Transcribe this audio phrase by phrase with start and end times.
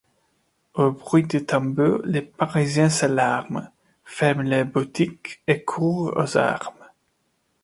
[0.73, 3.69] Au bruit des tambours, les Parisiens s'alarment,
[4.03, 6.87] ferment leurs boutiques et courent aux armes.